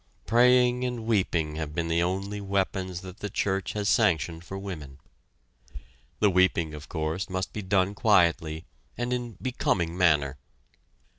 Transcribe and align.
Praying 0.25 0.83
and 0.83 1.05
weeping 1.05 1.57
have 1.57 1.75
been 1.75 1.87
the 1.87 2.01
only 2.01 2.41
weapons 2.41 3.01
that 3.01 3.19
the 3.19 3.29
church 3.29 3.73
has 3.73 3.87
sanctioned 3.87 4.43
for 4.43 4.57
women. 4.57 4.97
The 6.19 6.31
weeping, 6.31 6.73
of 6.73 6.89
course, 6.89 7.29
must 7.29 7.53
be 7.53 7.61
done 7.61 7.93
quietly 7.93 8.65
and 8.97 9.13
in 9.13 9.37
becoming 9.39 9.95
manner. 9.95 10.39